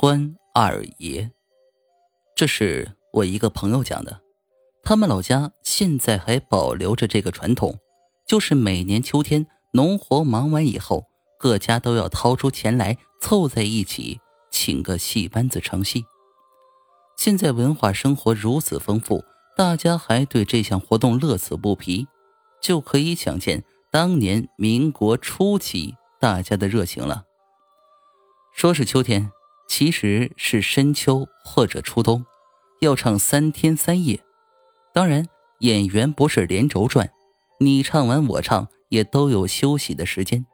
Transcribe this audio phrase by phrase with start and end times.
[0.00, 1.30] 关二爷，
[2.34, 4.22] 这是我一个朋友讲的。
[4.82, 7.78] 他们老家现在还保留着这个传统，
[8.26, 11.04] 就是每年秋天农活忙完以后，
[11.38, 14.18] 各家都要掏出钱来凑在一起，
[14.50, 16.06] 请个戏班子唱戏。
[17.18, 19.22] 现在文化生活如此丰富，
[19.54, 22.08] 大家还对这项活动乐此不疲，
[22.62, 27.24] 就可以想见当年民国初期大家的热情了。
[28.54, 29.30] 说是秋天，
[29.70, 32.26] 其实是深秋或者初冬，
[32.80, 34.18] 要唱三天三夜。
[34.92, 35.28] 当然，
[35.60, 37.08] 演员不是连轴转，
[37.60, 40.44] 你唱完我唱也都有休息的时间。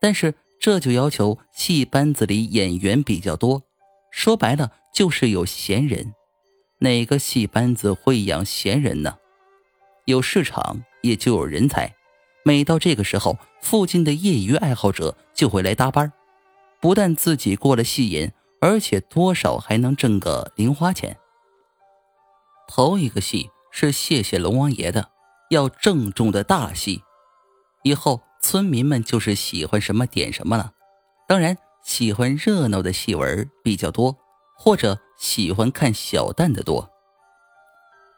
[0.00, 3.62] 但是这就要求戏班子里演员比较多，
[4.10, 6.12] 说白了就是有闲人。
[6.80, 9.16] 哪个戏班子会养闲人呢？
[10.06, 11.94] 有市场也就有人才。
[12.44, 16.12] 每到这个时候，附近的业余爱好者就会来搭班
[16.80, 21.16] 不但自己过了戏瘾，而且多少还能挣个零花钱。
[22.68, 23.50] 头一个戏。
[23.72, 25.12] 是谢谢龙王爷的，
[25.50, 27.02] 要郑重的大戏。
[27.84, 30.72] 以后村民们就是喜欢什么点什么了。
[31.28, 34.16] 当然，喜欢热闹的戏文比较多，
[34.56, 36.90] 或者喜欢看小旦的多。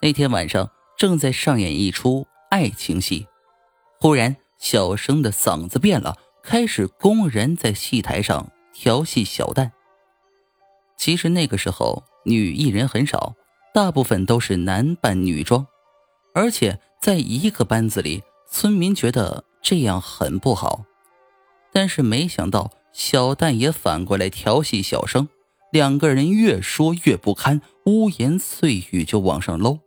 [0.00, 3.26] 那天晚上正在上演一出爱情戏，
[3.98, 9.72] 忽然小生的嗓子变了，开始公然在戏台上调戏小旦。
[11.00, 13.34] 其实那个时候女艺人很少。
[13.72, 15.66] 大部分都是男扮女装，
[16.34, 20.84] 而且在一个班子里，村民觉得这样很不好。
[21.72, 25.28] 但是没想到小旦也反过来调戏小生，
[25.72, 29.78] 两个人越说越不堪，污言碎语就往上搂。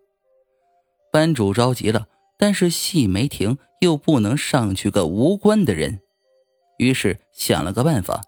[1.11, 2.07] 班主着急了，
[2.39, 5.99] 但是戏没停，又不能上去个无关的人，
[6.79, 8.23] 于是想了个办法，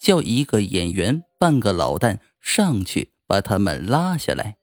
[0.00, 4.56] 叫一个演员扮个老旦上去把他们拉下来。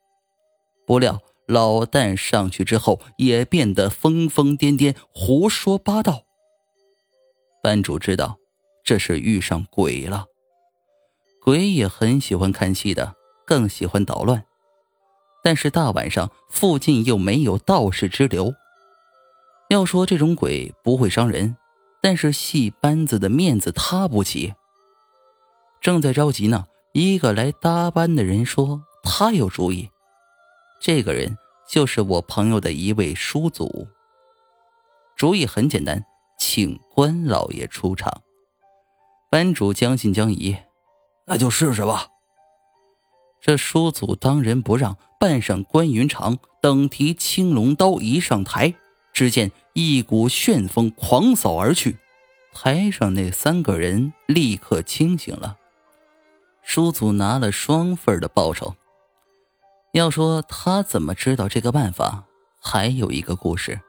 [0.85, 6.23] 不料老旦上去之后，也变得疯疯癫癫，胡说八道。
[7.61, 8.37] 班主知道
[8.83, 10.25] 这是遇上鬼了，
[11.41, 14.43] 鬼也很喜欢看戏的，更喜欢捣乱。
[15.43, 18.53] 但是大晚上附近又没有道士之流，
[19.69, 21.55] 要说这种鬼不会伤人，
[22.01, 24.53] 但是戏班子的面子塌不起。
[25.81, 29.89] 正在着急呢，一个来搭班的人说他有主意。
[30.81, 33.87] 这个人就是我朋友的一位叔祖。
[35.15, 36.03] 主意很简单，
[36.37, 38.21] 请关老爷出场。
[39.29, 40.55] 班主将信将疑，
[41.25, 42.07] 那就试试吧。
[43.41, 48.73] 这叔祖当仁不让，扮上关云长，等提青龙刀一上台，
[49.13, 51.97] 只见一股旋风狂扫而去，
[52.53, 55.57] 台上那三个人立刻清醒了。
[56.67, 58.75] 叔祖拿了双份的报酬。
[59.93, 62.25] 要说他怎么知道这个办法，
[62.61, 63.79] 还有一个故事。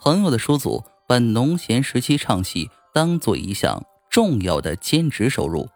[0.00, 5.68] 朋友的叔祖把农闲时期唱戏当做一项重要的兼职收入，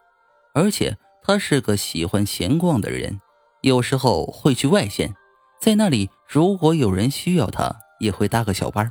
[0.55, 3.21] 而且他是个喜欢闲逛的人，
[3.61, 5.15] 有时候会去外县，
[5.61, 8.91] 在那里如果有人需要他，也会搭个小班。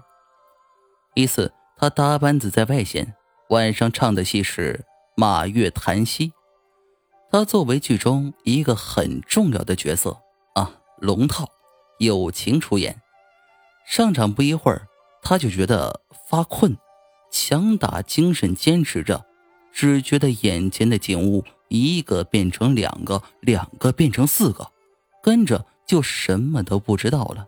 [1.16, 3.16] 一次，他搭班子在外县，
[3.50, 4.85] 晚上唱的戏是
[5.16, 6.29] 《马月檀溪》，
[7.29, 10.17] 他作为剧中一个很重要的角色
[10.55, 10.79] 啊。
[10.99, 11.47] 龙套，
[11.99, 13.01] 友情出演。
[13.85, 14.88] 上场不一会儿，
[15.21, 16.75] 他就觉得发困，
[17.31, 19.25] 强打精神坚持着，
[19.71, 24.71] 只觉得眼前的景物一个变成两个，两个变成四个，
[25.21, 27.45] 跟着就什么都不知道了。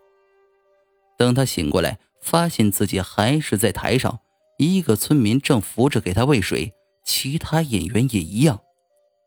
[1.17, 4.19] 等他醒过来，发现自己还是在台上，
[4.57, 6.73] 一个村民正扶着给他喂水，
[7.03, 8.61] 其他演员也一样。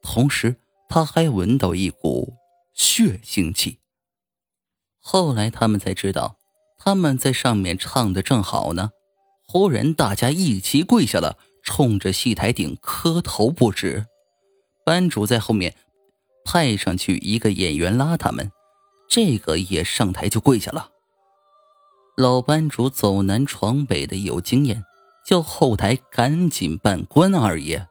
[0.03, 0.57] 同时，
[0.89, 2.35] 他还闻到一股
[2.75, 3.79] 血腥气。
[5.01, 6.37] 后来他们才知道，
[6.79, 8.91] 他们在上面唱的正好呢，
[9.47, 14.07] 忽然大家一齐跪下了，冲着戏台顶磕头不止。
[14.85, 15.77] 班主在后面
[16.45, 18.51] 派上去一个演员拉他们，
[19.09, 20.91] 这个也上台就跪下了。
[22.17, 24.85] 老班主走南闯北的有经验，
[25.25, 27.89] 叫后台赶紧扮关二爷。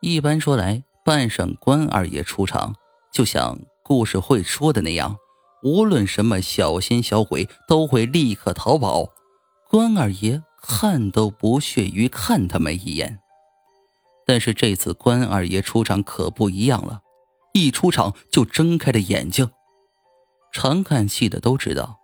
[0.00, 2.74] 一般说来，扮上关二爷出场，
[3.12, 5.16] 就像故事会说的那样。
[5.64, 9.08] 无论什么小仙小鬼都会立刻逃跑，
[9.68, 13.18] 关二爷看都不屑于看他们一眼。
[14.24, 17.00] 但是这次关二爷出场可不一样了，
[17.54, 19.50] 一出场就睁开了眼睛。
[20.52, 21.98] 常看戏的都知道，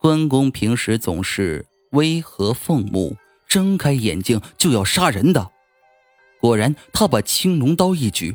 [0.00, 3.16] 关公平时总是威和凤目，
[3.48, 5.50] 睁开眼睛就要杀人的。
[6.40, 8.34] 果然，他把青龙刀一举，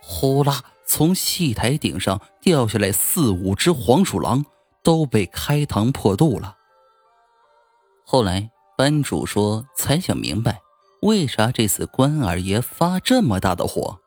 [0.00, 4.44] 呼啦，从戏台顶上掉下来四五只黄鼠狼，
[4.82, 6.56] 都被开膛破肚了。
[8.04, 10.60] 后来班主说才想明白，
[11.02, 13.98] 为啥这次关二爷发这么大的火，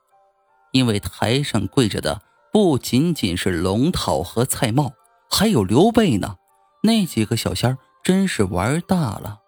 [0.71, 2.21] 因为台上跪着的
[2.51, 4.91] 不仅仅是龙套和蔡瑁，
[5.29, 6.37] 还有刘备呢。
[6.83, 9.39] 那几个小仙儿真是玩大了。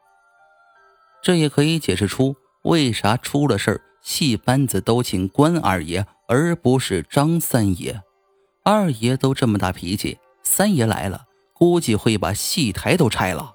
[1.21, 6.07] 这也可以解释出为啥出了事儿，戏班子都请关二爷。
[6.29, 8.01] 而不是张三爷，
[8.61, 11.21] 二爷都这么大脾气，三爷来了，
[11.53, 13.53] 估计会把戏台都拆了。